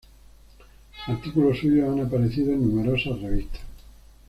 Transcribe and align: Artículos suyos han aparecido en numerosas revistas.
Artículos 1.05 1.59
suyos 1.59 1.87
han 1.87 2.03
aparecido 2.03 2.51
en 2.53 2.63
numerosas 2.75 3.21
revistas. 3.21 3.61